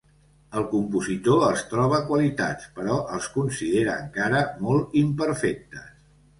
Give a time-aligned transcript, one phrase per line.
[0.61, 5.89] El compositor els troba qualitats però els considera encara molt imperfectes.